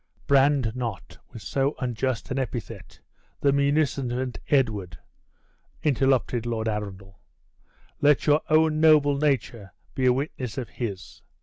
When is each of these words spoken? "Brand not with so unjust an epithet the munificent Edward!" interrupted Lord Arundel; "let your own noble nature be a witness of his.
"Brand 0.25 0.75
not 0.75 1.19
with 1.31 1.43
so 1.43 1.75
unjust 1.77 2.31
an 2.31 2.39
epithet 2.39 2.99
the 3.39 3.51
munificent 3.53 4.39
Edward!" 4.49 4.97
interrupted 5.83 6.47
Lord 6.47 6.67
Arundel; 6.67 7.19
"let 8.01 8.25
your 8.25 8.41
own 8.49 8.79
noble 8.79 9.15
nature 9.15 9.73
be 9.93 10.07
a 10.07 10.13
witness 10.13 10.57
of 10.57 10.69
his. 10.69 11.21